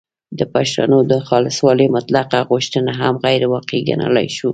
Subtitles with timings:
[0.39, 4.49] د پښتو د خالصوالي مطلقه غوښتنه هم غیرواقعي ګڼلای شو